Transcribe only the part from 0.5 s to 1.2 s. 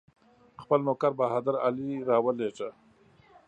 خپل نوکر